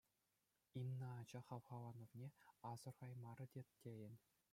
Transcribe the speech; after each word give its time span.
Инна 0.81 1.09
ача 1.21 1.41
хавхаланӑвне 1.47 2.27
асӑрхаймарӗ 2.71 3.45
те 3.51 3.61
тейӗн. 3.81 4.13